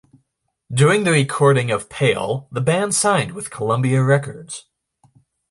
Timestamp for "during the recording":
0.73-1.69